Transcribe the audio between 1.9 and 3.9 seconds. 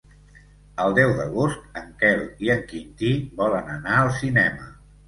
Quel i en Quintí volen